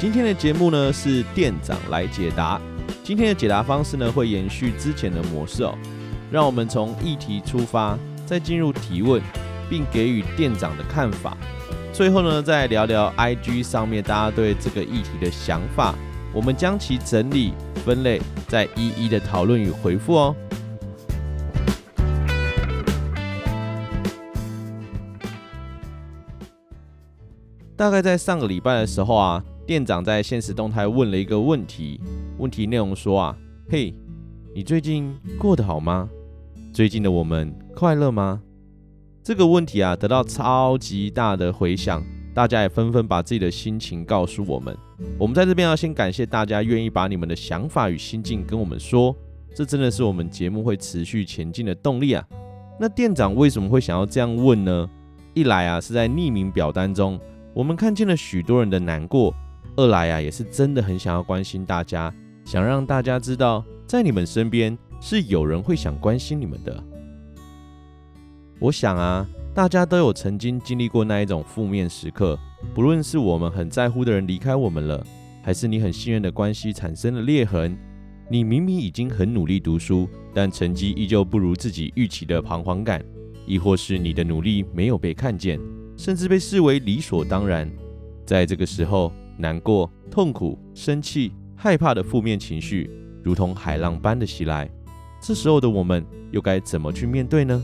[0.00, 2.58] 今天的节目呢是店长来解答。
[3.04, 5.76] 今天的解答方式呢会延续之前的模式哦，
[6.32, 9.20] 让我们从议题出发，再进入提问，
[9.68, 11.36] 并给予店长的看法。
[11.92, 15.94] 最后呢再聊聊 IG 上面大家对这个议题的想法，
[16.32, 17.52] 我们将其整理
[17.84, 20.34] 分类，再一一的讨论与回复哦。
[27.76, 32.00] 大概在上个礼拜的时候啊，店长在限时动态问了一个问题，
[32.38, 33.36] 问题内容说啊，
[33.68, 33.94] 嘿，
[34.52, 36.10] 你最近过得好吗？
[36.72, 38.42] 最近的我们快乐吗？
[39.22, 42.02] 这个问题啊，得到超级大的回响，
[42.34, 44.76] 大家也纷纷把自己的心情告诉我们。
[45.16, 49.14] 我们在这边要先感谢大家愿意把你们的想法与心境跟我们说，
[49.54, 52.26] 这真的是我们节目会持续前进的动力啊。
[52.80, 54.90] 那店长为什么会想要这样问呢？
[55.32, 57.16] 一来啊，是在匿名表单中。
[57.54, 59.32] 我们看见了许多人的难过，
[59.80, 62.14] 二来啊，也是真的很想要关心大家，
[62.44, 66.84] 想让大家知道，在你们身边是有人会想关心你们的。
[68.58, 72.38] 我想啊，大家都有曾经经历过那一种负面时刻，
[72.74, 75.02] 不论是我们很在乎的人离开我们了，
[75.42, 77.74] 还是你很信任的关系产生了裂痕，
[78.28, 83.02] 你明明已经很努力读书，但成绩依旧不如自己预期的彷徨感，
[83.46, 85.58] 亦或是你的努力没有被看见。
[85.96, 87.70] 甚至被视为理所当然，
[88.26, 92.90] 在这个时候，难过、痛苦、生气、害怕的负面情绪
[93.22, 94.70] 如同海浪般的袭来。
[95.22, 97.62] 这时候的我们又该怎么去面对呢？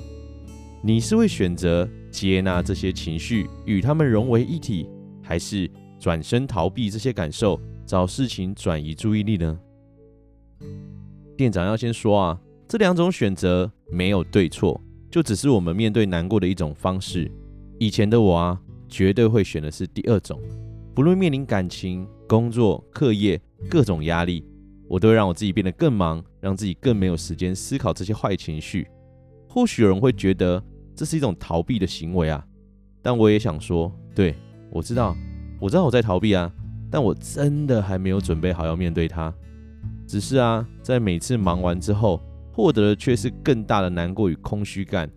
[0.83, 4.89] 你是会选择接纳这些情绪，与他们融为一体，
[5.23, 9.59] 还是转身逃避这些感受，找事情转移注意力呢？
[11.37, 14.81] 店长要先说啊，这两种选择没有对错，
[15.11, 17.31] 就只是我们面对难过的一种方式。
[17.78, 20.41] 以前的我啊，绝对会选的是第二种。
[20.97, 24.43] 不论面临感情、工作、课业各种压力，
[24.89, 28.89] 我都会让我自己变得更忙，让自己更没有时间思考这些坏情绪。
[29.47, 30.65] 或许有人会觉得
[30.95, 32.43] 这是一种逃避的行为啊，
[33.03, 34.34] 但我也想说，对，
[34.71, 35.15] 我知道，
[35.61, 36.51] 我知道我在逃避啊，
[36.91, 39.31] 但我真的还没有准备好要面对它。
[40.07, 42.23] 只是啊，在每次忙完之后，
[42.55, 45.11] 获得的却是更大的难过与空虚感，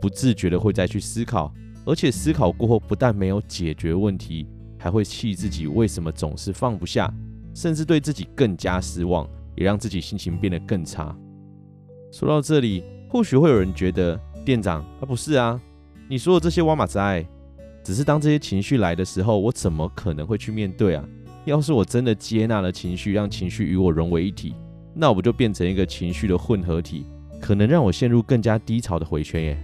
[0.00, 1.52] 不自觉的会再去思考。
[1.84, 4.46] 而且思考过后，不但没有解决问题，
[4.80, 7.12] 还会气自己为什么总是放不下，
[7.54, 11.14] 甚至对自己更加失望，也让自己心情变得更差。
[12.10, 15.60] 说到这里，或许会有人觉得，店长啊，不是啊，
[16.08, 16.98] 你说的这些我嘛知，
[17.84, 21.04] 只是当这些情绪来的时候，我怎么可能会去面对啊？
[21.44, 24.54] 要是我真的接纳了情绪，让情绪与我融为一体，
[24.94, 27.06] 那我不就变成一个情绪的混合体，
[27.40, 29.58] 可能让我陷入更加低潮的回圈耶。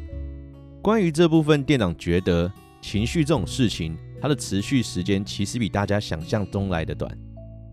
[0.82, 2.50] 关于这部分，店长觉得
[2.80, 7.16] 情绪这种事情，它的持续时间其实比大家想象中来得短。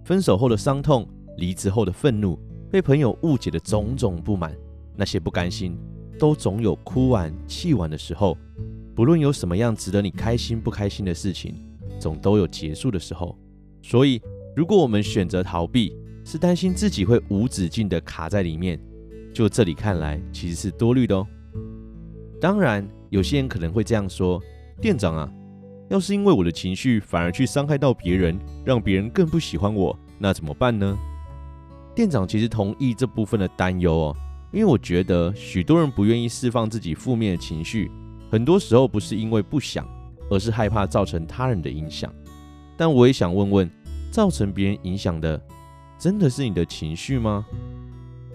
[0.04, 2.38] 分手后的伤痛，离职后的愤怒，
[2.72, 4.56] 被朋友误解的种种不满，
[4.96, 5.78] 那些不甘心，
[6.20, 8.38] 都总有哭完、气完的时候。
[8.96, 11.56] 不论有什么样值得你开心不开心的事情，
[12.00, 13.38] 总都有结束的时候。
[13.82, 14.22] 所以，
[14.56, 18.80] 如果我们选择逃避，是担心自己会无止境的卡在里面，
[19.34, 21.28] 就这里看来，其实是多虑的哦。
[22.40, 22.88] 当然。
[23.10, 24.42] 有些人可能会这样说
[24.82, 25.32] ：“店长啊，
[25.90, 30.98] 要是因为我的情绪反而去伤害到别人，让别人更不喜欢我，那怎么办呢？”
[31.94, 34.16] 店长其实同意这部分的担忧哦，
[34.52, 37.92] 因为我觉得许多人不愿意释放自己负面的情绪，
[38.32, 39.88] 很多时候不是因为不想，
[40.30, 42.12] 而是害怕造成他人的影响。
[42.76, 43.72] 但我也想问问，
[44.12, 45.40] 造成别人影响的，
[46.00, 47.46] 真的是你的情绪吗？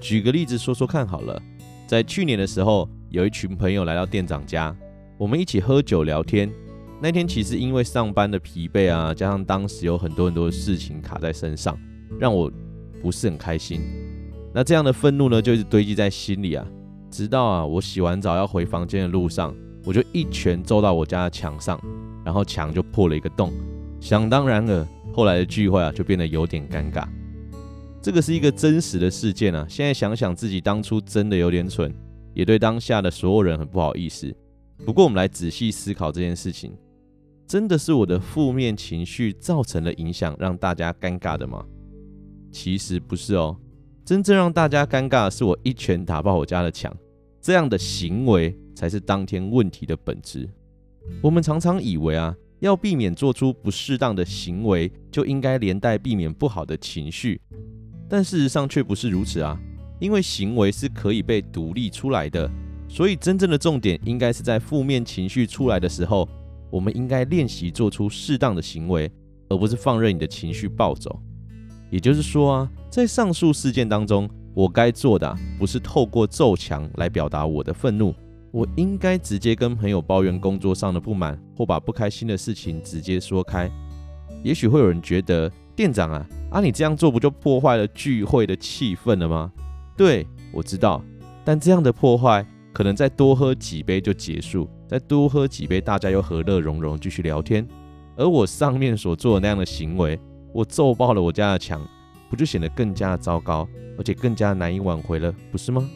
[0.01, 1.43] 举个例子说说看好了，
[1.87, 2.89] 在去年的时候。
[3.11, 4.77] 有一群朋友来到店长家，
[5.17, 6.53] 我们一起喝酒聊天。
[7.01, 11.79] 那天其实因为上班的疲惫啊，加上当时有很多很多的事情卡在身上，
[12.19, 12.51] 让我
[13.01, 13.81] 不是很开心。
[14.53, 16.67] 那这样的愤怒呢，就一直堆积在心里啊。
[17.11, 19.55] 直到啊，我洗完澡要回房间的路上，
[19.85, 21.81] 我就一拳揍到我家的墙上，
[22.25, 23.53] 然后墙就破了一个洞。
[24.01, 27.07] 想当然了，后来的聚会啊，就变得有点尴尬。
[28.03, 29.65] 这个是一个真实的事件啊。
[29.69, 31.95] 现在想想自己当初真的有点蠢。
[32.35, 34.33] 也对当下的所有人很不好意思。
[34.87, 36.73] 不过，我们来仔细思考这件事情：
[37.49, 41.65] 真的是我的负面情绪造成了影响，让大家尴尬的吗？
[42.53, 43.57] 其实不是哦，
[44.05, 46.95] 真正让大家尴尬的是我一拳打爆我家的墙，
[47.41, 50.47] 这样的行为才是当天问题的本质。
[51.23, 57.41] 我们常常以为啊，要避免做出不适当的行为，就应该连带避免不好的情绪，
[58.11, 59.59] 但事实上却不是如此啊，
[60.01, 62.51] 因为行为是可以被独立出来的，
[62.91, 66.29] 所以真正的重点应该是在负面情绪出来的时候，
[66.71, 69.11] 我们应该练习做出适当的行为，
[69.49, 71.21] 而不是放任你的情绪暴走。
[71.91, 78.15] 也就是说啊，在上述事件当中，我该做的，不是透过揍墙来表达我的愤怒，
[78.51, 83.71] 我应该直接跟朋友抱怨工作上的不满，或把不开心的事情直接说开。
[84.45, 89.51] 也许会有人觉得，店长啊，啊你这样做不就破坏了聚会的气氛了吗？
[89.97, 91.03] 对，我知道，
[91.45, 97.67] 但这样的破坏可能再多喝几杯就结束，再多喝几杯大家又和乐融融继续聊天，
[98.17, 100.19] 而我上面所做的那样的行为。
[100.53, 101.81] 我揍爆了我家的墙，
[102.31, 103.69] 不就显得更加糟糕，
[103.99, 105.89] 而且更加难以挽回了，不是吗？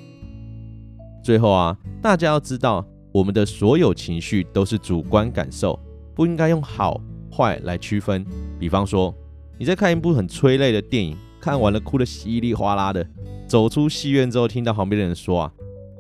[1.23, 5.79] 最后啊，大家要知道，我们的所有情绪都是主观感受，
[6.15, 7.01] 不应该用好
[7.35, 8.25] 坏来区分。
[8.61, 9.13] 比方说，
[9.59, 13.05] 你在看一部很催泪的电影，看完了哭得稀里哗啦的，
[13.47, 15.53] 走出戏院之后，听到旁边的人说啊，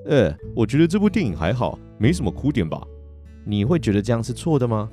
[0.06, 2.82] 呃，我觉得这部电影还好，没什么哭点吧？
[3.44, 4.90] 你会觉得这样是错的吗？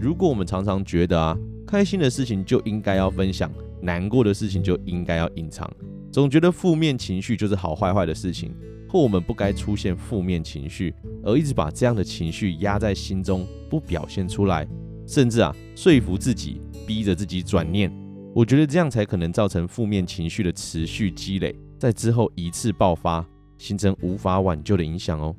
[0.00, 1.36] 如果我们常常觉得啊，
[1.66, 3.50] 开心的事情就应该要分享，
[3.80, 5.70] 难过的事情就应该要隐藏，
[6.12, 8.54] 总觉得负面情绪就是好坏坏的事情，
[8.88, 14.68] 或我们不该出现负面情绪，而一直把这样的情绪压在心中不表现出来，
[15.06, 17.90] 甚至啊说服自己，逼着自己转念，
[18.34, 23.26] 我觉得这样才可能造成负面情绪的持续积累，在之后一次爆发，
[23.58, 25.34] 形成无法挽救的影响哦。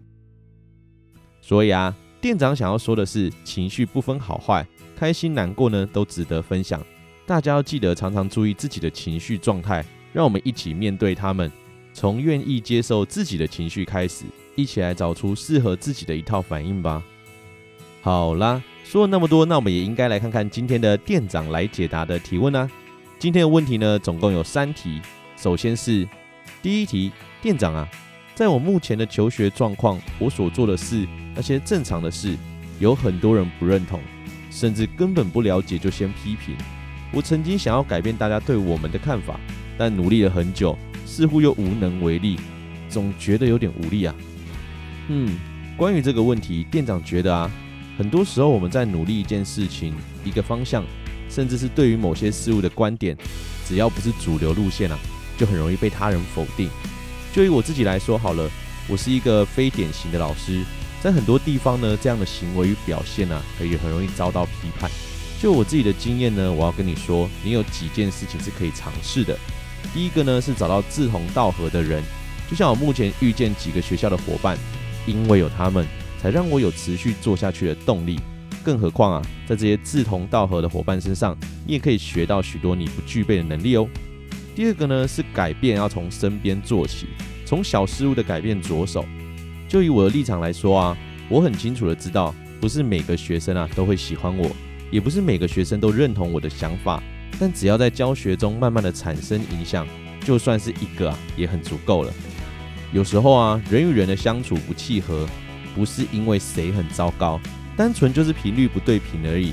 [1.42, 1.96] 所以啊。
[2.22, 4.66] 店长想要说的是，情绪不分好坏，
[4.96, 6.84] 开心难过呢都值得分享。
[7.24, 11.52] 大家要记得常常注意自己的情绪状态，让我们一起面对他们，
[11.94, 14.26] 从愿意接受自己的情绪开始，
[14.56, 17.04] 一起来找出适合自己的一套反应吧。
[18.02, 22.68] 好啦，说了那么多，那我们也应该来看看今天的店长来解答的提问啊。
[23.20, 25.00] 今天的问题呢，总共有三题。
[25.38, 26.08] 首先是
[26.64, 27.88] 第一题，店长啊。
[28.36, 32.36] 在我目前的求学状况，我所做的事，那些正常的事，
[32.80, 34.02] 有很多人不认同，
[34.52, 36.54] 甚至根本不了解就先批评。
[37.14, 39.40] 我曾经想要改变大家对我们的看法，
[39.78, 42.38] 但努力了很久，似乎又无能为力，
[42.90, 44.14] 总觉得有点无力啊。
[45.08, 45.38] 嗯，
[45.78, 47.50] 关于这个问题，店长觉得啊，
[47.98, 49.94] 很多时候我们在努力一件事情、
[50.26, 50.84] 一个方向，
[51.30, 53.16] 甚至是对于某些事物的观点，
[53.66, 55.00] 只要不是主流路线啊，
[55.38, 56.70] 就很容易被他人否定。
[57.36, 58.50] 就以我自己来说好了，
[58.88, 60.64] 我是一个非典型的老师，
[61.02, 64.90] 在很多地方呢，这样的行为与表现啊，可以很容易遭到批判。
[65.38, 69.38] 就我自己的经验呢，我要跟你说，你有几件事情是可以尝试的。
[69.94, 72.02] 第一个呢，是找到志同道合的人，
[72.50, 74.58] 就像我目前遇见几个学校的伙伴，
[75.06, 75.86] 因为有他们，
[76.22, 78.18] 才让我有持续做下去的动力。
[78.64, 83.86] 更何况啊，在这些志同道合的伙伴身上，你也可以学到许多你不具备的能力哦。
[84.56, 87.08] 第二个呢，是改变要从身边做起，
[87.46, 89.06] 从小事物的改变着手。
[89.68, 90.98] 就以我的立场来说啊，
[91.28, 94.50] 我很清楚的知道，不是每个学生啊都会喜欢我，
[94.90, 97.04] 也不是每个学生都认同我的想法。
[97.38, 99.86] 但只要在教学中慢慢的产生影响，
[100.22, 102.14] 就算是一个啊，也很足够了。
[102.94, 105.28] 有时候啊，人与人的相处不契合，
[105.76, 107.42] 不是因为谁很糟糕，
[107.76, 109.52] 单纯就是频率不对频而已。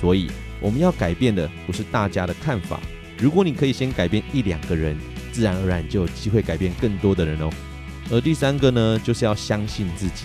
[0.00, 0.28] 所以
[0.60, 2.80] 我们要改变的不是大家的看法。
[3.20, 4.98] 如果你可以先改变一两个人，
[5.30, 7.50] 自然而然就有机会改变更多的人哦。
[8.10, 10.24] 而第三个呢，就是要相信自己。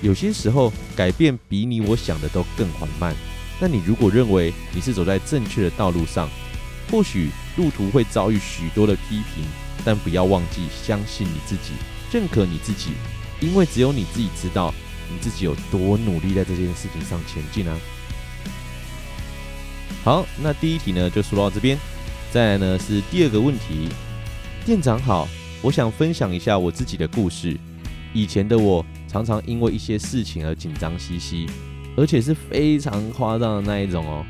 [0.00, 3.14] 有些时候改变比你我想的都更缓慢。
[3.58, 6.30] 那你如果认为你是走在正确的道路上，
[6.90, 9.44] 或许路途会遭遇许多的批评，
[9.84, 11.72] 但不要忘记相信你自己，
[12.12, 12.90] 认可你自己，
[13.40, 14.72] 因为只有你自己知道
[15.10, 17.76] 你自己有多努力在这件事情上前进啊。
[20.04, 21.76] 好，那第一题呢，就说到这边。
[22.32, 23.88] 再来呢是第二个问题，
[24.64, 25.26] 店长好，
[25.62, 27.56] 我想分享一下我自己的故事。
[28.12, 31.46] 以前的我常常因为一些事情而紧张兮兮，
[31.96, 34.24] 而且是非常夸张的那一种哦。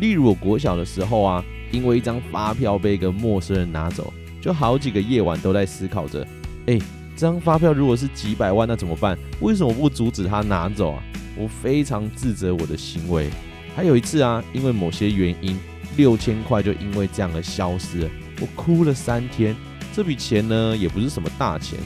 [0.00, 4.12] 例如我国小的时候啊，因为一张发票被一个陌生人拿走，
[4.42, 6.26] 就好几个夜晚都在思考着，
[6.66, 6.78] 哎，
[7.14, 9.16] 这张发票如果是几百万，那怎么办？
[9.40, 11.02] 为什么不阻止他拿走啊？
[11.38, 13.30] 我非常自责我的行为。
[13.74, 15.56] 还有一次啊，因为某些原因。
[15.96, 18.10] 六千块就因为这样而消失了，
[18.40, 19.56] 我哭了三天。
[19.94, 21.78] 这笔钱呢也不是什么大钱，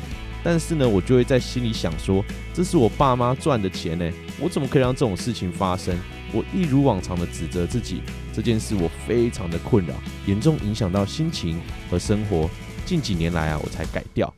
[0.43, 5.97] 但是呢我就会在心里想说，这是我爸妈赚的钱呢，我怎么可以让这种事情发生？
[6.33, 8.02] 我一如往常的指责自己，
[8.33, 9.95] 这件事我非常的困扰，
[10.26, 12.49] 严重影响到心情和生活。
[12.85, 14.33] 近几年来啊，我才改掉。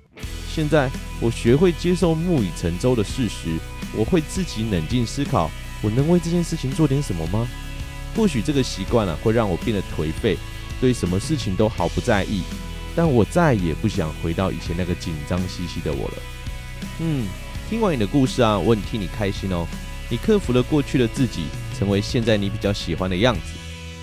[0.54, 3.56] 现在我学会接受木已成舟的事实，
[3.96, 5.50] 我会自己冷静思考，
[5.82, 7.48] 我能为这件事情做点什么吗？
[8.14, 10.36] 或许这个习惯啊，会让我变得颓废，
[10.80, 12.42] 对什么事情都毫不在意。
[12.94, 16.14] 但我再也不想回到以前那个紧张兮兮的我了。
[17.00, 17.26] 嗯，
[17.70, 19.66] 听完你的故事啊，我很替你开心哦。
[20.10, 21.44] 你克服了过去的自己，
[21.78, 23.40] 成为现在你比较喜欢的样子。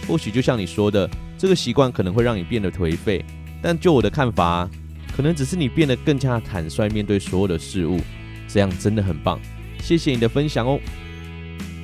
[0.08, 3.24] 或许就像你说的，这个习惯可能会让你变得颓废，
[3.62, 4.68] 但就我的看法，
[5.16, 8.00] 可能只是你变得更加坦率面对所有的事物，
[8.48, 9.40] 这样真的很棒。
[9.84, 10.80] 谢谢你的分享哦。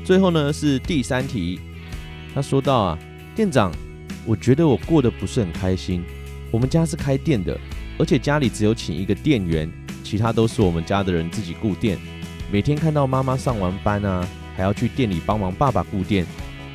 [0.03, 1.59] 最后呢，是第三题，
[2.35, 2.99] 他说道啊，
[3.33, 3.71] 店长，
[4.25, 6.03] 我觉得我过得不是很开心。
[6.51, 7.57] 我们家是开店的，
[7.97, 9.71] 而且家里只有请一个店员，
[10.03, 11.97] 其他都是我们家的人自己顾店。
[12.51, 14.27] 每天看到妈妈上完班啊，
[14.57, 16.25] 还要去店里帮忙爸爸顾店，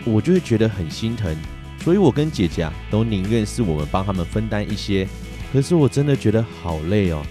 [0.07, 1.37] 我就会觉得很心疼。
[1.85, 5.07] 所以我跟姐姐啊，都宁愿是我们帮他们分担一些。
[5.53, 7.23] 可是我真的觉得好累哦。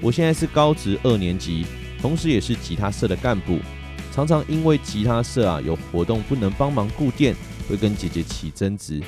[0.00, 1.66] 我现在是高职二年级，
[2.00, 3.58] 同时也是吉他社的干部，
[4.12, 7.34] 常常因为吉他社啊有活动不能帮忙顾店，
[7.68, 9.02] 会跟姐姐起争执。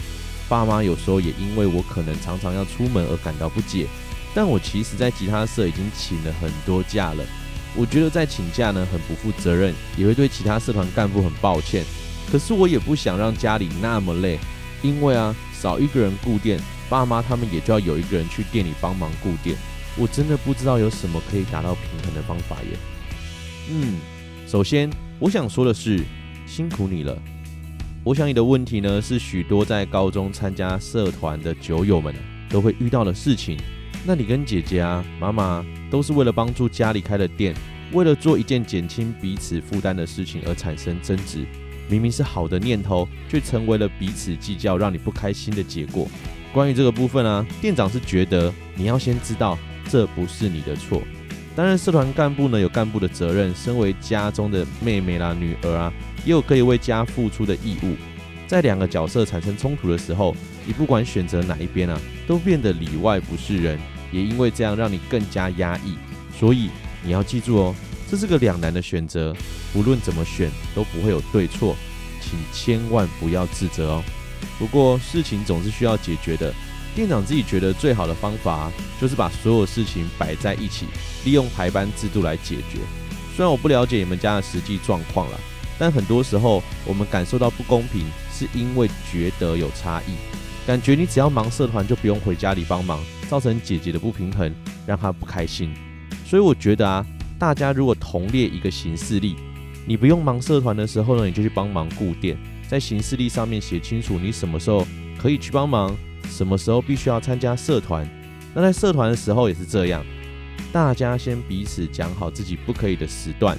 [0.49, 3.87] 爸妈有时候也因为我可能常常要出门而感到不解。
[4.35, 7.25] 但我其实在吉他社已经请了很多假了。
[7.75, 11.85] 我觉得在请假呢很不负责任，也会对其他社团干部很抱歉。
[12.31, 14.38] 可是我也不想让家里那么累，
[14.83, 19.57] 因为啊少一个人顾店，爸妈他们也就要有一个人去店里帮忙顾店。
[19.97, 22.79] 我真的不知道有什么可以达到平衡的方法耶。
[23.71, 23.97] 嗯，
[24.47, 24.88] 首先
[25.19, 26.05] 我想说的是，
[26.47, 27.17] 辛苦你了。
[28.05, 32.14] 我想你的问题呢是许多在高中参加社团的酒友们
[32.49, 33.59] 都会遇到的事情。
[34.07, 37.55] 那你跟姐姐啊、妈妈都是为了帮助家里开了店，
[37.93, 41.45] 为了做一件减轻彼此负担的事情而产生争执。
[41.90, 46.07] 明明是好的念头，却成为了彼此计较、让你不开心的结果。
[46.52, 51.02] 关于这个部分啊，店长是觉得你要先知道这不是你的错。
[51.57, 55.93] 当然，社团干部呢有干部的责任，身为家中的妹妹啦、女儿啊，
[56.29, 57.97] 也有可以为家付出的义务。
[58.47, 63.79] 在两个角色产生冲突的时候，你不管选择哪一边啊，都变得里外不是人，
[64.13, 65.97] 也因为这样让你更加压抑。
[66.39, 66.69] 所以
[67.03, 67.75] 你要记住哦，
[68.11, 69.35] 这是个两难的选择，
[69.73, 71.75] 无论怎么选都不会有对错，
[72.21, 74.05] 请千万不要自责哦。
[74.59, 76.53] 不过事情总是需要解决的，
[76.95, 78.71] 店长自己觉得最好的方法，
[79.01, 80.85] 就是把所有事情摆在一起，
[81.25, 82.81] 利用排班制度来解决。
[83.35, 85.41] 虽然我不了解你们家的实际状况了。
[85.79, 90.15] 但很多时候，我们感受到不公平，是因为觉得有差异，
[90.67, 94.53] 感觉你只要忙社团就不用回家里帮忙，造成姐姐的不平衡，
[94.87, 95.73] 让她不开心。
[96.27, 97.07] 所以我觉得啊，
[97.39, 99.37] 大家如果同列一个行事历，
[99.87, 102.37] 你不用忙社团的时候呢，你就去帮忙顾店，
[102.69, 105.97] 在行事历上面写清楚你什么时候可以去帮忙，
[106.29, 108.07] 什么时候必须要参加社团。
[108.53, 110.05] 那在社团的时候也是这样，
[110.73, 113.57] 大家先彼此讲好自己不可以的时段。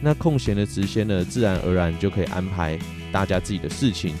[0.00, 2.78] 那空闲的时间呢，自然而然就可以安排
[3.10, 4.14] 大家自己的事情，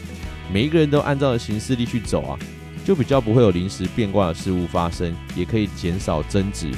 [0.52, 2.38] 每一个人都按照行事历去走啊，
[2.84, 6.70] 就比较不会有临时变卦的事物发生，也可以减少争执。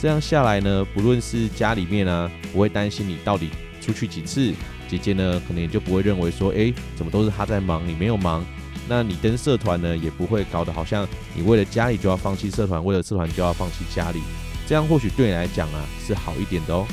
[0.00, 3.50] 这样下来呢，不论是家里面啊，不会担心你到底
[3.80, 4.52] 出去几次，
[4.88, 8.44] 姐姐呢可能也就不会认为说，诶，怎么都是她在忙，你没有忙。
[8.88, 14.20] 那你跟社团呢，也不会搞得好像你为了家里就要放弃社团，为了社团就要放弃家里。
[14.66, 16.86] 这样或许对你来讲啊，是好一点的哦。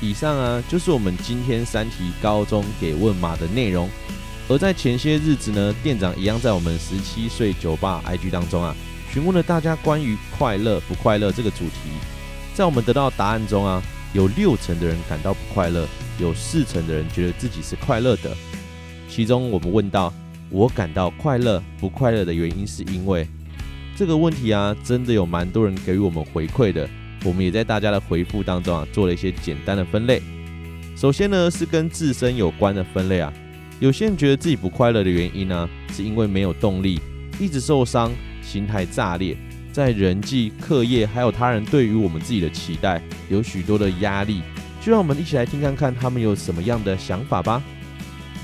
[0.00, 3.88] 以上啊，就是我们今天三题高中给问码的内容。
[4.48, 8.74] 而在前些日子呢，店长一样在我们十七岁酒吧 IG 当中啊，
[9.12, 11.90] 询问了大家关于快乐不快乐这个主题。
[12.54, 15.86] 在我们得到答案中啊，有六成的人感到不快乐，
[16.18, 18.34] 有四成的人觉得自己是快乐的。
[19.08, 20.12] 其中我们问到，
[20.48, 23.26] 我感到快乐不快乐的原因是因为
[23.96, 26.88] 这个问题啊，真的有蛮多人给予我们回馈的。
[27.24, 30.22] 我们也在大家的回复当中啊，做了一些简单的分类。
[30.96, 33.32] 首先呢，是跟自身有关的分类啊。
[33.80, 37.00] 有些人觉得自己不快乐的原因呢、是因为没有动力，
[37.38, 38.10] 一直受伤，
[38.42, 39.36] 心态炸裂，
[39.72, 44.42] 在人际、课业还有他人对于我们自己的期待，有许多的压力。
[44.80, 47.62] 就让我们一起来听看看他们有什么样的想法吧。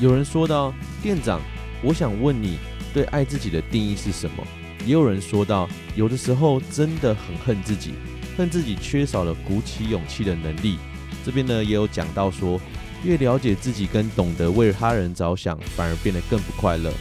[0.00, 1.40] 有人说到：“店长，
[1.82, 2.58] 我想问你，
[2.92, 4.46] 对爱自己的定义是什么？”
[4.86, 7.94] 也有人说到：“有的时候真的很恨自己。”
[8.36, 10.78] 恨自己缺少了鼓起勇气的能力。
[11.24, 12.60] 这边呢也有讲到说，
[13.02, 16.92] 越了解自己跟懂得为他人着想，反而变得更不快乐。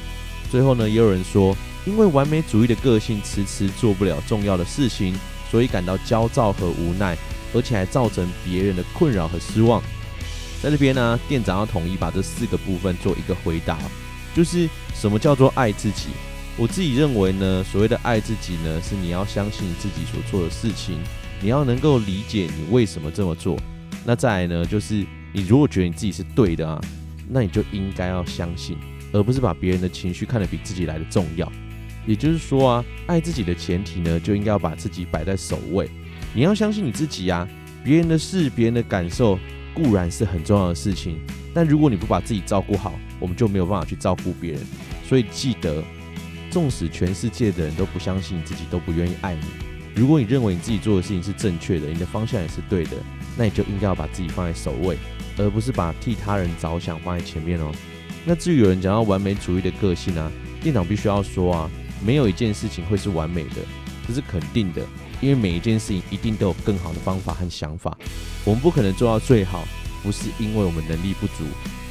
[0.51, 5.15] 最后呢，也有人说，因为完美主义的个性，迟迟做不了重要的事情，
[5.49, 7.17] 所以感到焦躁和无奈，
[7.53, 9.81] 而且还造成别人的困扰和失望。
[10.61, 13.77] 在这边呢，店长要统一把这四个部分做一个回答，
[14.35, 16.09] 就是什么叫做爱自己？
[16.55, 20.99] 我自己认为呢，所谓的爱自己呢，是你要相信自己所做的事情，
[21.43, 23.59] 你要能够理解你为什么这么做。
[24.05, 26.79] 那再来呢，就是你如果觉得你自己是对的啊，
[27.27, 28.77] 那你就应该要相信，
[29.11, 31.51] 而不是把别人的情绪看得比自己来的重要。
[32.07, 35.89] 也就是说啊，爱自己的前提呢，就应该要把自己摆在首位。
[36.33, 37.45] 你要相信你自己啊，
[37.83, 39.37] 别人的事、别人的感受
[39.73, 41.19] 固然是很重要的事情，
[41.53, 44.61] 但如果你不把自己照顾好，我们就没有办法去照顾别人。
[45.05, 45.83] 所以记得。
[46.51, 49.41] 纵使全世界的人都不相信自己，都不愿意爱你，
[49.95, 52.97] 如果你认为你自己做的事情是正确的，你的方向也是对的，
[53.37, 54.97] 那你就应该要把自己放在首位，
[55.37, 57.71] 而不是把替他人着想放在前面哦。
[58.25, 60.31] 那至于有人讲到完美主义的个性啊，
[60.61, 61.69] 店长必须要说啊，
[62.03, 63.57] 没有一件事情会是完美的，
[64.07, 64.81] 这是肯定的，
[65.21, 67.95] 因为每一件事情一定都有更好的方法和想法。
[68.43, 69.63] 我们不可能做到最好，
[70.01, 71.43] 不是因为我们能力不足，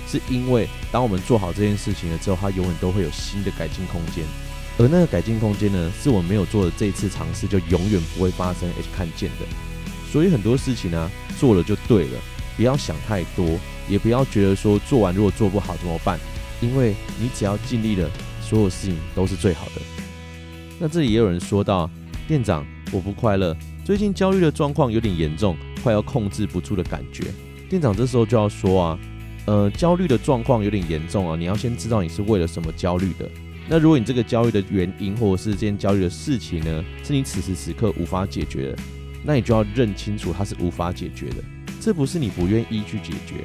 [0.09, 4.25] 是因为当我们做好这件事情了之后，它永远都会有新的改进空间。
[4.79, 9.47] 而那个改进空间呢，是我们没有做的这一次尝试就永远不会发生而看见的。
[10.11, 12.19] 所以很多事情呢，做了就对了，
[12.57, 16.19] 不要想太多，也不要觉得说做完如果做不好怎么办？
[16.61, 18.09] 因为你只要尽力了，
[18.41, 19.83] 所有事情都是最好的。
[20.79, 21.89] 那这里也有人说到，
[22.27, 27.25] 店长，我不快乐，最近焦虑的状况有点严重，快要控制不住的感觉。
[27.69, 28.99] 店长这时候就要说啊，
[29.47, 33.29] 呃，焦虑的状况有点严重啊，你要先知道你是为了什么焦虑的。
[33.69, 38.79] 那如果你这个焦虑的原因，或者是这件焦虑的事情呢，是你此时此刻无法解决的，
[39.25, 41.37] 那你就要认清楚它是无法解决的。
[41.81, 43.37] 这不是你不愿意去解决，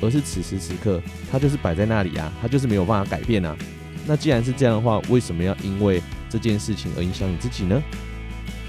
[0.00, 3.56] 而是此时此刻它就是摆在那里啊，它就是没有办法改变啊。
[4.06, 7.82] 那既然是这样的话，为什么要因为这件事情而影响你自己呢？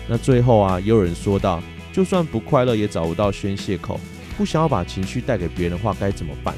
[0.08, 1.62] 那最后啊，也有人说到，
[1.92, 4.00] 就算不快乐也找不到宣泄口，
[4.38, 6.56] 不想要把情绪带给别人的话，该怎么办？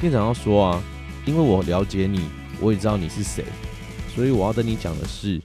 [0.00, 0.82] 店长要说啊，
[1.26, 2.26] 因为我了解你，
[2.60, 3.44] 我也知道你是谁。
[4.18, 5.40] 所以我要跟你讲的是，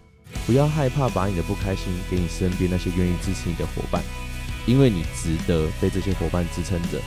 [0.48, 4.02] 不要害怕把你的不开心给你身边那些愿意支持你的伙伴，
[4.66, 7.00] 因为你值得被这些伙伴支撑着。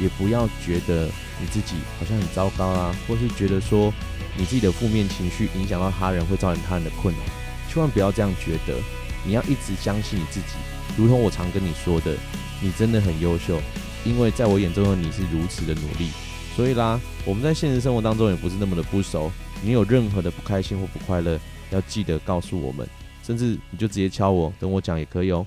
[0.00, 3.92] 也不要觉得你自己好像很糟糕啊，或是觉得说
[4.34, 7.20] 你自己的负面情绪影响到他人会造成他人的困扰，
[7.68, 8.80] 千万不要这样觉得。
[9.22, 10.56] 你要一直相信你自己，
[10.96, 12.16] 如同我常跟你说的，
[12.62, 13.60] 你真的很优秀，
[14.06, 16.08] 因为在我眼中的你是如此的努力。
[16.56, 19.30] 所以啦，我们在现实生活当中也不是那么的不熟。
[19.62, 21.38] 你有任何的不开心或不快乐，
[21.70, 22.86] 要记得告诉我们，
[23.22, 25.46] 甚至你就直接敲我，等我讲也可以哦。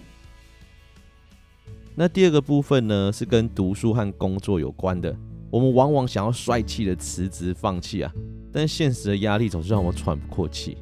[1.95, 5.15] 那第二个部分呢，是跟读书和工作有关的。
[5.52, 8.12] 我们往往想要帅气的辞职放弃啊，
[8.52, 10.78] 但现实的压力总是让我喘不过气。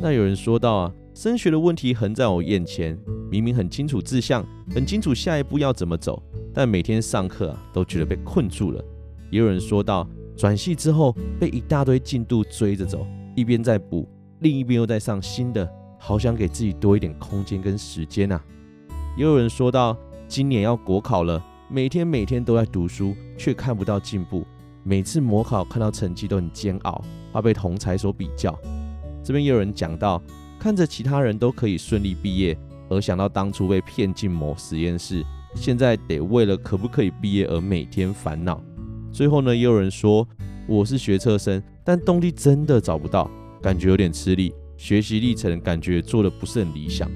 [0.00, 2.96] 那有人说到啊，升学的问题横在我眼前，
[3.28, 6.22] 明明很清楚志向，很清楚下一步要怎么走，
[6.54, 8.84] 但每天上课啊，都觉得被困住了。
[9.30, 18.40] 也有人说到，转系之后被一大堆进度追着走，一边在补，另一边又在上新的，好想给自己多一点空间跟时间啊。
[19.16, 19.96] 也有人说到，
[20.28, 24.46] 今年要国考了，每天每天都在读书，却看不到进步，
[24.84, 28.56] 每次模考看到成绩都很煎熬，怕被同才所比较。
[29.24, 30.22] 这边也有人讲到，
[30.56, 32.56] 看着其他人都可以顺利毕业，
[32.88, 35.24] 而想到当初被骗进某实验室，
[35.56, 38.62] 现在得为了可不可以毕业而每天烦恼。
[39.10, 40.26] 最后呢，也有人说
[40.66, 43.30] 我是学测生，但动力真的找不到，
[43.62, 47.10] 感觉有点吃力，学习历程感觉做得不是很理想。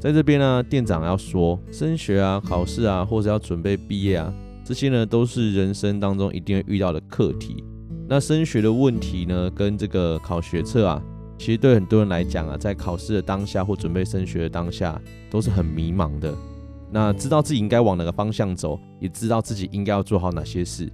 [0.00, 4.32] 在这边呢，店长要说，升学啊、考试啊，或者要准备毕业啊，
[4.64, 7.62] 这些呢都是人生当中一定会遇到的课题。
[8.06, 11.02] 那升学的问题呢，跟这个考学测啊，
[11.38, 16.34] 其实对很多人来讲啊，在考试的当下或准备升学的当下，都是很迷茫的。
[16.90, 20.90] 那知道自己应该往哪个方向走，也知道自己应该要做好哪些事。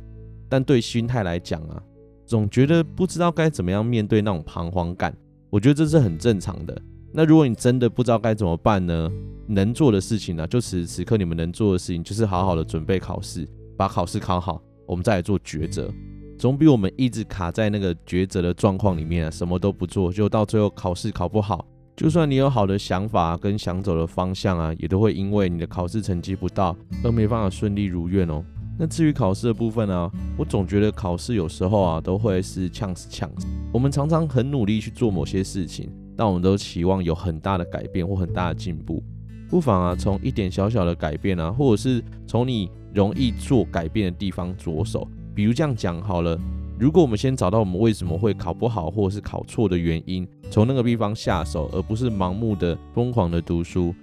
[0.51, 1.81] 但对心态来讲啊，
[2.27, 5.17] 总觉得不知道该怎么样面对那种彷徨感，
[5.49, 6.83] 我觉得这是很正常的。
[7.13, 9.11] 那如果你真的不知道该怎么办呢？
[9.47, 15.93] 能做的事情呢、就此时此刻你们能做的事情，就是好好的准备考试，把考试考好，我们再来做抉择，
[16.39, 28.45] 总比我们一直卡在那个抉择的状况里面啊，什么都不做，就到最后考试考不好，就算你有好的想法跟想走的方向啊，也都会因为你的考试成绩不到而没办法顺利如愿哦。
[28.81, 33.47] 那至于考试的部分呢、啊，我总觉得考试有时候啊都会是呛死呛死。
[33.75, 39.03] 我们常常很努力去做某些事情，但我们都期望有很大的改变或很大的进步。
[39.51, 45.07] 不妨啊从一点小小的改变啊，或者是从你容易做改变的地方着手。
[45.35, 46.40] 比如这样讲好了，
[46.79, 53.95] 如果我们先找到我们为什么会考不好或者是考错的原因，从那个地方下手，而不是盲目的疯狂的读书，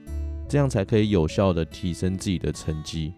[0.48, 3.12] 这样才可以有效的提升自己的成绩。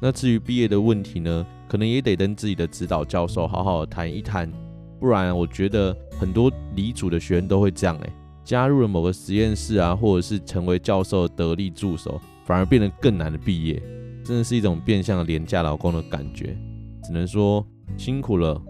[0.00, 4.50] 那至于毕业的问题呢，可能也得跟自己的指导教授好好谈一谈，
[5.00, 8.12] 不然我觉得很多离组的学员都会这样哎、
[8.44, 13.82] 加入了某个实验室啊，或者是成为教授的得力助手，反而变得更难的毕业，
[14.24, 16.56] 真的是一种变相的廉价劳工的感觉，
[17.02, 18.60] 只能说辛苦了。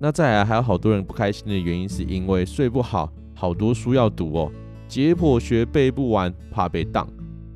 [0.00, 4.52] 那再来还有好多人不开心的原因，是因为睡不好，好多书要读哦，
[4.88, 7.06] 解剖学背不完，怕被当，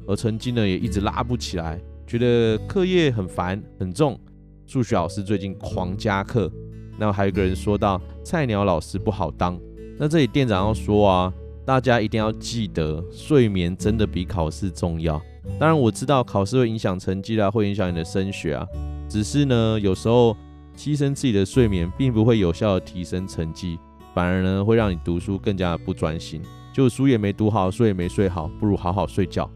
[0.06, 1.80] 而成绩呢也一直拉不起来，
[2.12, 4.20] 觉得课业很烦很重。
[4.66, 6.52] 数学老师最近狂加课，
[6.98, 9.58] 那还有一个人说到菜鸟老师不好当。
[9.96, 11.32] 那这里店长要说啊，
[11.64, 15.18] 大家一定要记得，睡眠真的比考试重要。
[15.58, 18.66] 当然我知道考试会影响成绩啦，会影响你的升学啊。
[19.08, 20.36] 只是呢，有时候
[20.76, 23.78] 牺牲自己的睡眠，并不会有效的提升成绩，
[24.12, 26.42] 反而呢会让你读书更加的不专心。
[26.74, 29.50] 就书也没读好，睡也没睡好，不如好好睡觉。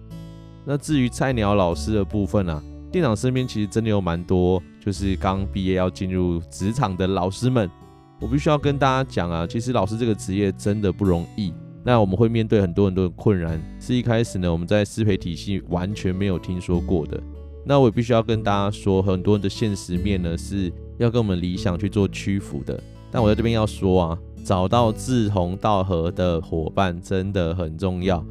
[0.67, 4.61] 那至于菜鸟老师的部分啊，店长身边其实真的有蛮多。
[4.85, 7.69] 就是刚毕业要进入职场的老师们，
[8.21, 11.53] 我必须要跟大家讲啊，其实老师这个职业真的不容易。
[11.85, 17.21] 那我们会面对很多很多的困难，是一开始呢我们在师培体系完全没有听说过的。
[17.65, 22.81] 那我也必须要跟大家说，很多人的现实面呢是要跟我们理想去做屈服的。
[23.11, 28.25] 但我在这边要说啊，找到志同道合的伙伴真的很重要。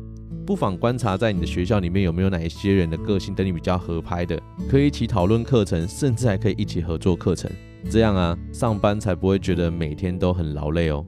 [0.45, 7.49] 不妨观察在你的学校里面有没有哪一些人的个性跟你比较合拍的，可以一起讨论课程，甚至还可以一起合作课程。
[7.89, 11.03] 这样啊，上班才不会觉得每天都很劳累哦。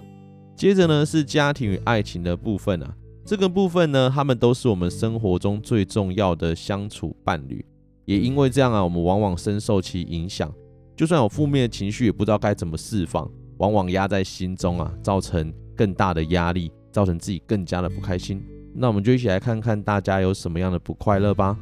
[0.56, 7.64] 接着呢是家庭与爱情的部分啊，这个部分呢，他们都是我们生活中最重要的相处伴侣。
[8.06, 10.52] 也因为这样啊，我们往往深受其影响，
[10.96, 18.44] 就算有负面的情绪，也不知道该怎么释放，往往压在心中啊，造成更大的压力，造成自己更加的不开心。
[18.74, 21.58] 那我们就一起来看看大家有什么样的不快乐吧。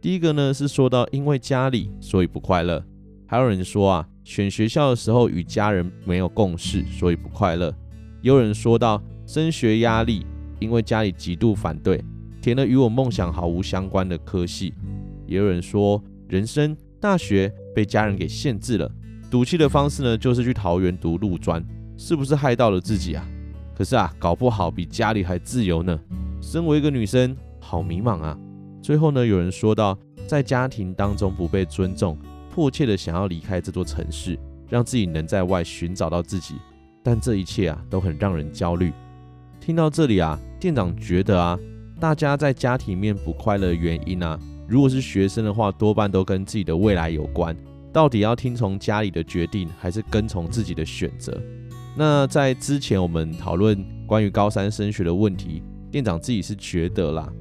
[0.00, 2.84] 第一个呢是说到因为家里所以不快乐，
[3.26, 7.74] 还有人说啊选学校的时候与家人没有共识所以不快乐，
[8.20, 10.26] 也有人说到升学压力，
[10.60, 12.04] 因为家里极度反对，
[12.40, 14.74] 填了与我梦想毫无相关的科系，
[15.26, 18.90] 也有人说人生大学被家人给限制了，
[19.30, 21.64] 赌气的方式呢就是去桃园读陆专，
[21.96, 23.26] 是不是害到了自己啊？
[23.76, 25.98] 可是啊，搞不好比家里还自由呢。
[26.40, 28.38] 身为一个女生，好迷茫啊。
[28.80, 32.18] 最后呢，有人说到，在家庭当中不被尊重，
[32.54, 36.54] 迫切的想要离开这座城市，让自己能在外寻找到自己。
[37.02, 38.92] 但这一切啊，都很让人焦虑。
[39.60, 41.58] 听到这里啊，店长觉得啊，
[41.98, 47.56] 大家在家庭面不快乐的原因啊，如果是学生的话，多半都跟自己的未来有关。
[47.92, 51.40] 到底要听从家里的决定，还是跟从自己的选择？
[51.96, 57.32] 那在之前我们讨论关于高三升学的问题，店长自己是觉得啦，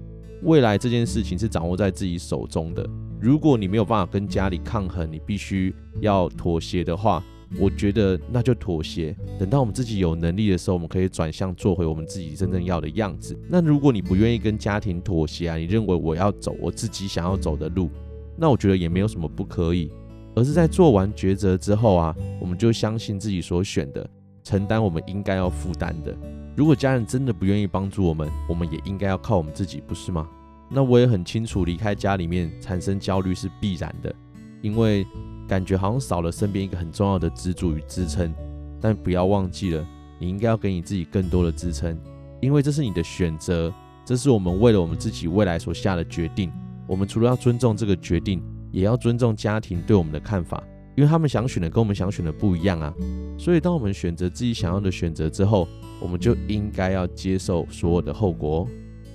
[0.43, 2.87] 未来这件事情是掌握在自己手中的。
[3.19, 7.23] 如果你没有办法跟家里抗衡，你必须要妥协的话，
[7.57, 9.15] 我觉得那就妥协。
[9.39, 13.35] 等到我们自己有能力的时候，我们可以转向做回我们自己真正要的样子。
[13.49, 17.89] 那如果你不愿意跟家庭妥协啊，你认为我要走我自己想要走的路，
[18.37, 19.89] 那我觉得也没有什么不可以，
[20.35, 24.07] 而是在做完抉择之后啊，我们就相信自己所选的。
[24.43, 26.15] 承担我们应该要负担的。
[26.55, 30.27] 如果家人真的不愿意帮助我们，我们也应该要靠我们自己，不是吗？
[30.69, 34.13] 那我也很清楚，离开家里面产生焦虑是必然的，
[34.61, 35.05] 因为
[35.47, 38.33] 感觉好像少了身边一个很重要的支柱与支撑。
[38.81, 39.85] 但不要忘记了，
[40.19, 41.97] 你应该要给你自己更多的支撑，
[42.41, 46.51] 因为这是你的选择，这是我们为了我们自己未来所下的决定。
[46.85, 50.61] 我们除了要尊重这个决定，也要尊重家庭对我们的看法。
[50.95, 52.93] 因为他们想选的跟我们想选的不一样啊，
[53.37, 55.67] 所以当我们选择自己想要的选择之后，
[55.99, 58.67] 我们就应该要接受所有的后果。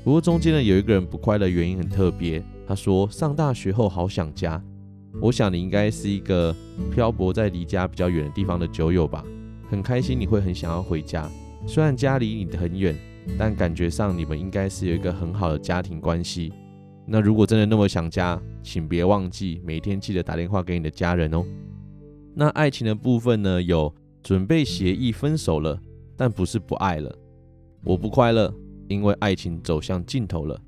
[0.05, 2.43] 不过中间呢，有一个人不快乐，原因很特别。
[2.67, 4.63] 他说上大学后好想家。
[5.21, 6.55] 我想你应该是一个
[6.93, 9.25] 漂泊在离家比较远的地方的酒友吧，
[9.69, 11.29] 很开心你会很想要回家。
[11.67, 12.95] 虽然家离你很远，
[13.39, 16.53] 但感觉上你们应该是有一个很好的家庭关系。
[17.11, 21.43] 那如果真的那么想家，请别忘记每天记得打电话给你的家人哦。
[22.35, 23.63] 那爱情的部分呢？
[23.63, 23.93] 有
[24.23, 25.81] 准备协议分手了，
[26.17, 27.13] 但不是不爱了。
[27.83, 28.53] 我不快乐，
[28.89, 30.61] 因为爱情走向尽头了。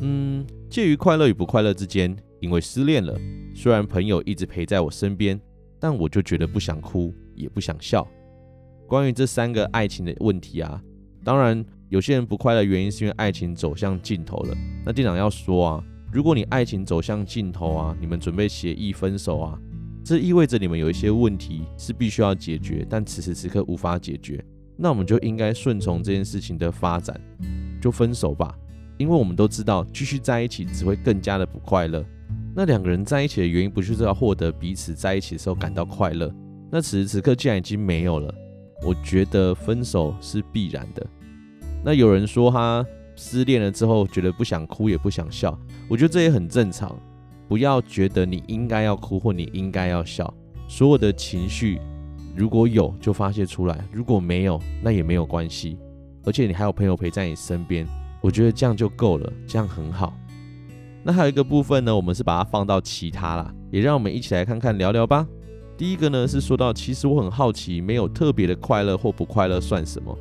[0.00, 3.18] 嗯，介于快乐与不快乐之间，因为失恋了。
[3.52, 5.38] 虽然朋友一直陪在我身边，
[5.80, 8.06] 但我就觉得不想哭，也不想笑。
[8.86, 10.80] 关于这三个爱情的问题啊，
[11.24, 14.56] 当然有些人不快乐原因是因为爱情走向尽头了。
[14.82, 19.60] 那店长要说啊，如果你爱情走向尽头啊，你们准备协议分手啊。
[20.02, 24.42] 这意味着你们有一些问题是必须要解决，但此时此刻无法解决，
[24.74, 27.14] 那我们就应该顺从这件事情的发展，
[27.78, 28.56] 就分手吧。
[28.96, 32.02] 因为我们都知道，继续在一起只会更加的不快乐。
[32.56, 36.34] 那两个人在一起的原因，不就是要获得彼此在一起的时候感到快乐？
[36.70, 38.34] 那此时此刻既然已经没有了，
[38.82, 41.06] 我觉得分手是必然的。
[41.84, 42.84] 那有人说他
[43.16, 46.96] 失恋了之后，觉得不想哭也不想笑，我觉得这也很正常。
[47.48, 50.32] 不要觉得你应该要哭或你应该要笑，
[50.66, 51.78] 所有的情绪
[52.34, 55.76] 如果有就发泄出来，如果没有那也没有关系。
[56.24, 57.86] 而且你还有朋友陪在你身边，
[58.20, 60.14] 我觉得这样就够了，这样很好。
[61.02, 65.26] 那还有一个部分呢，我们是把它放到其他啦，也让我们一起来看看聊聊吧。
[65.76, 70.16] 第一个呢是说到，其实我很好奇，没有特别的快乐或不快乐算什么？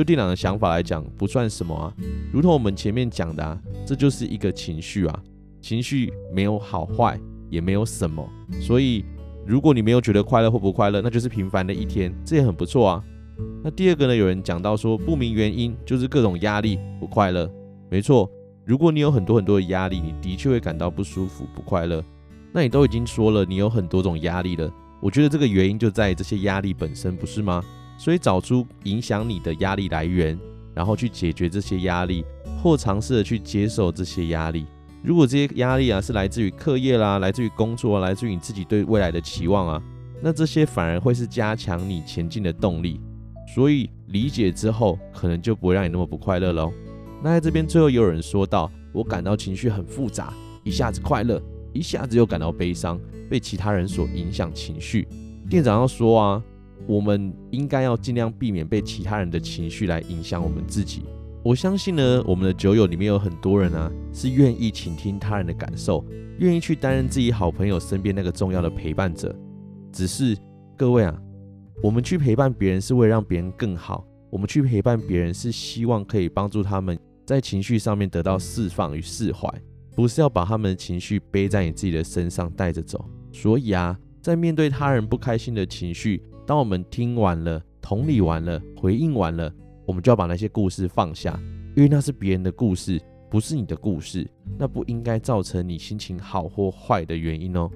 [0.00, 1.92] 就店长的想法来讲，不算什么啊。
[2.32, 5.22] 如同我们前面讲的啊，这就是一个情绪啊，
[5.60, 8.26] 情绪没有好坏，也没有什么。
[8.62, 9.04] 所以
[9.46, 13.04] 如果你没有觉得快乐或不快乐，那就是平凡的一天，这也很不错啊。
[13.62, 17.46] 那第二个呢，有人讲到说，不明原因就是各种压力不快乐，
[17.90, 18.26] 没错。
[18.64, 22.02] 如果你有很多很多的压力，你的确会感到不舒服、不快乐。
[22.54, 24.72] 那你都已经说了，你有很多种压力了。
[25.02, 27.62] 我觉得这个原因就在于这些压力本身，不是吗？
[28.00, 30.38] 所以找出影响你的压力来源，
[30.74, 32.24] 然后去解决这些压力，
[32.62, 34.64] 或尝试着去接受这些压力。
[35.04, 39.82] 如果这些压力啊是来自于课业啦，来自于工作啊，来自于你自己对未来的期望啊，
[40.22, 42.98] 那这些反而会是加强你前进的动力。
[43.54, 46.72] 所以理解之后，可能就不会让你那么不快乐喽。
[47.22, 50.32] 那在这边最后也有人说到，我感到情绪很复杂，
[50.64, 51.38] 一下子快乐，
[51.74, 55.06] 一下子又感到悲伤，被其他人所影响情绪。
[55.50, 56.42] 店长要说啊，
[56.86, 61.02] 我们应该要尽量避免被其他人的情绪来影响我们自己。
[61.42, 66.04] 我相信呢，我们的酒友里面有很多人啊，是愿意倾听他人的感受，
[66.38, 69.34] 愿意去担任自己好朋友身边那个重要的陪伴者。
[69.90, 70.36] 只是
[70.76, 71.18] 各位啊，
[71.82, 76.98] 我们去陪伴别人是为了让别人更好，我们去陪伴别人是希望可以帮助他们。
[77.26, 79.48] 在情绪上面得到释放与释怀，
[79.94, 83.08] 不是要把他们的情绪背在你自己的身上带着走。
[83.32, 89.52] 所以啊，在面对他人不开心的情绪，当我们听完了、同理完了、回应完了，
[89.86, 91.38] 我们就要把那些故事放下，
[91.76, 93.00] 因为那是别人的故事，
[93.30, 97.70] 不是你的故事，那不应该造成你心情好或坏的原因哦。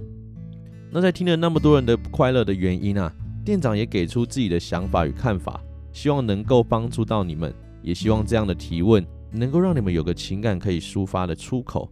[0.91, 3.13] 那在听了那么多人的快乐的原因啊，
[3.45, 5.61] 店长也给出自己的想法与看法，
[5.93, 9.05] 希望能够帮助到你们，也希望这样的提问。
[9.37, 11.91] 能够让你们有个情感可以抒发的出口。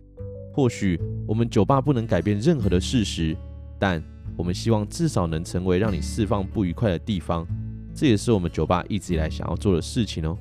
[0.54, 3.37] 或许我们酒吧不能改变任何的事实，
[3.80, 4.00] 但
[4.36, 7.46] 我们希望至少能成为让你释放不愉快的地方。
[7.94, 10.36] 这也是我们酒吧一直以来想要做的事情哦。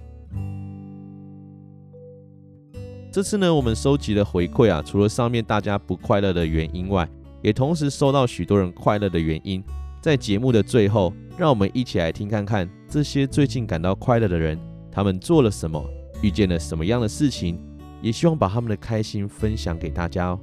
[3.12, 7.10] 这次呢，我们收集了回馈啊，除了上面大家不快乐的原因外，
[7.42, 9.64] 也同时收到许多人快乐的原因。
[10.02, 14.58] 在节目的最后，让我们一起来听看看这些最近感到快乐的人，
[14.92, 15.84] 他们做了什么。
[16.22, 17.60] 遇见了什么样的事情，
[18.00, 20.40] 也希望把他们的开心分享给大家哦。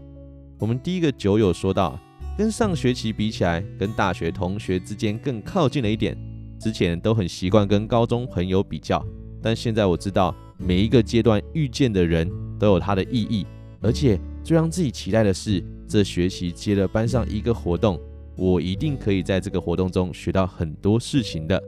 [0.58, 1.96] 我们第一个酒友说到，
[2.38, 6.16] 跟上学期比起来，跟大学同学之间更靠近了一点。
[6.60, 9.04] 之前都很习惯跟高中朋友比较，
[9.42, 13.44] 但现在我知道每一个阶段遇见的人都有它的意义，
[13.80, 18.00] 而且最让自己期待的是，这学期接了班上一个活动，
[18.36, 21.60] 我一定可以在这个活动中学到很多事情的。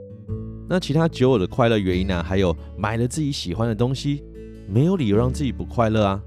[0.68, 4.22] 那其他酒友的快乐原因呢、还有买了自己喜欢的东西，
[4.68, 6.22] 没有理由让自己不快乐啊。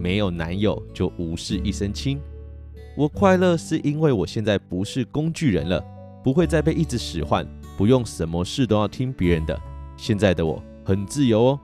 [0.00, 2.20] 没有男友就无事一身轻。
[2.94, 5.82] 我快乐是因为我现在不是工具人了，
[6.22, 9.58] 不会再被一直使唤，不用什么事都要听别人的。
[9.96, 11.60] 现在的我很自由哦。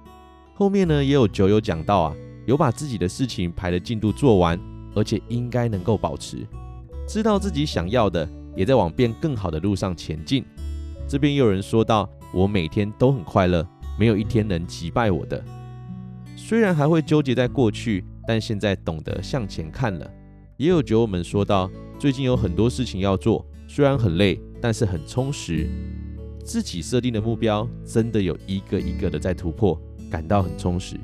[0.54, 4.58] 后面呢也有酒友讲到啊，有把自己的事情排的进度做完，
[4.94, 6.46] 而且应该能够保持，
[7.06, 10.42] 知道自己想要的，也在往变更好的路上前进。
[11.06, 13.66] 这边也有人说到，我每天都很快乐，
[13.98, 15.44] 没有一天能击败我的。
[16.36, 20.10] 虽然还会纠结在过去，但现在懂得向前看了。
[20.59, 25.68] 也有酒友们说到，最近有很多事情要做，虽然很累，但是很充实。
[26.44, 30.97] 自己设定的目标真的有一个一个的在突破，感到很充实。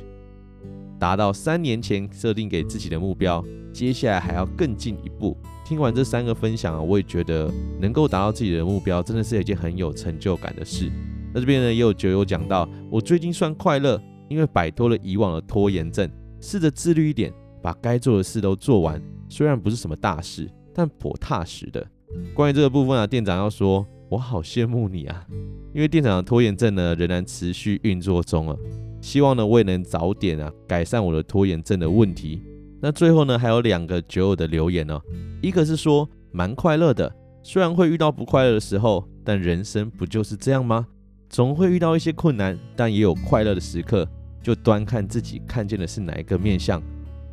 [0.99, 5.37] 达到三年前设定给自己的目标，接下来还要更进一步。
[5.65, 7.49] 听完这三个分享啊，我也觉得
[7.81, 10.91] 能够达到自己的目标，真的是一件很有成就感的事。
[11.33, 19.01] 那这边呢，也有酒友讲到，我最近算快乐，因为摆脱了以往的拖延症，试着自律一点，把该做的事都做完。
[19.35, 21.85] 虽然不是什么大事，但颇踏实的。
[22.33, 25.27] 关于这个部分啊，店长要说，我好羡慕你啊，
[25.75, 28.57] 因为店长的拖延症呢，仍然持续运作中啊。
[29.01, 32.45] 希望呢，我也能早点啊，改善我的拖延症的问题。
[32.81, 35.03] 那最后呢，还有两个酒友的留言哦。
[35.43, 40.87] 一个是说蛮快乐的，虽然会遇到不快乐的时候，但人生不就是这样吗？
[41.29, 44.09] 总会遇到一些困难，但也有快乐的时刻，
[44.41, 46.81] 就端看自己看见的是哪一个面相。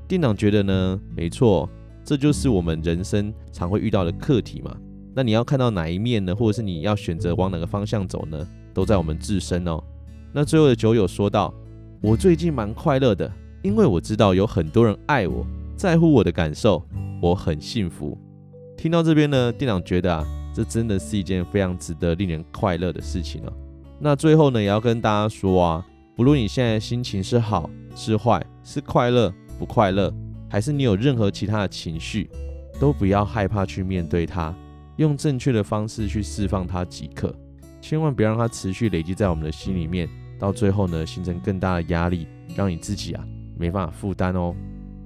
[0.07, 1.69] 店长觉得呢，没错，
[2.11, 4.75] 这就是我们人生常会遇到的课题嘛。
[5.15, 6.35] 那你要看到哪一面呢？
[6.35, 8.45] 或者是你要选择往哪个方向走呢？
[8.73, 9.81] 都在我们自身哦。
[10.33, 11.53] 那最后的酒友说道
[12.03, 15.47] ：“我最近蛮快乐的，因为我知道有很多人爱我，
[15.77, 16.85] 在乎我的感受，
[17.21, 18.17] 我很幸福。”
[18.75, 23.53] 听到这边呢，店长觉得啊，这真的是一件非常值得令人快乐的事情哦。
[24.01, 25.85] 那最后呢，也要跟大家说啊，
[26.17, 30.13] 不论你现在心情是好是坏，是快乐不快乐，
[30.51, 32.29] 还是你有任何其他的情绪，
[32.77, 34.53] 都不要害怕去面对它。
[34.97, 37.33] 用正确的方式去释放它即可，
[37.79, 43.25] 千万别让它持续累积在我们的心里面，到最后呢，形成更大的压力，让你自己啊
[43.57, 44.53] 没办法负担哦。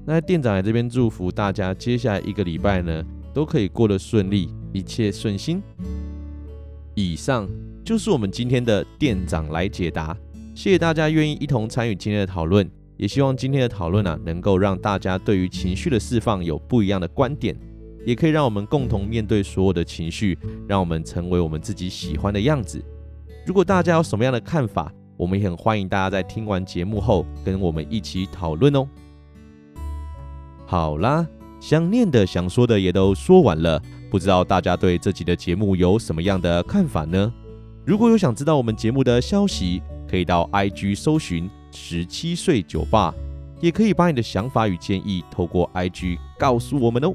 [0.04, 5.62] 那店长在这边祝福大家，接下来一个礼拜呢都可以过得顺利，一切顺心。
[6.96, 7.48] 以上
[7.84, 10.18] 就是我们今天的店长来解答，
[10.56, 17.56] 谢谢大家愿意一同参与今天的讨论，也希望今天的讨论啊能够让大家对于情绪的释放有不一样的观点。
[18.06, 22.80] 也可以让我们共同面对所有的情绪，让我们成为我们自己喜欢的样子。
[23.48, 28.88] 如果大家有什么样的看法，我们也很欢迎大家在听完节目后跟我们一起讨论哦。
[30.68, 31.28] 好啦，
[31.60, 33.82] 想念的、想说的也都说完了，
[34.12, 37.34] 不知道大家对这集的节目有什么样的看法呢？
[37.86, 43.14] 如果有想知道我们节目的消息，可以到 IG 搜寻十七岁酒吧，
[43.62, 47.14] 也可以把你的想法与建议透过 IG 告诉我们哦。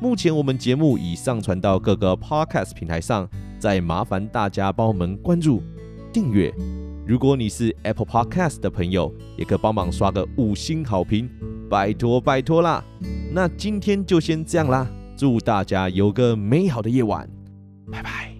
[0.00, 5.62] 目前我们节目已上传到各个 Podcast 平台上，再麻烦大家帮我们关注、
[6.12, 6.52] 订阅。
[7.06, 11.28] 如果你是 Apple Podcast 的朋友，也可帮忙刷个五星好评，
[11.68, 12.82] 拜托拜托啦！
[13.32, 17.28] 那今天就先这样啦，祝大家有个美好的夜晚，
[17.90, 18.31] 拜拜。